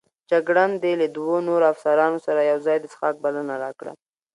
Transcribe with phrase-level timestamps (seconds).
[0.29, 3.91] جګړن د له دوو نورو افسرانو سره یوځای د څښاک بلنه راکړه.